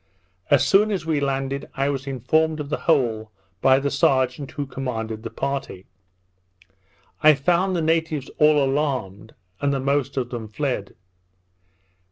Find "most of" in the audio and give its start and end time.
9.79-10.31